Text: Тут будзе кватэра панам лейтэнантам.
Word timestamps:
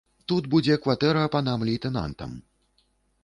Тут 0.31 0.45
будзе 0.53 0.77
кватэра 0.85 1.25
панам 1.37 1.65
лейтэнантам. 1.69 2.31